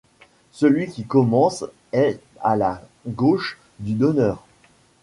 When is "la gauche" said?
2.55-3.59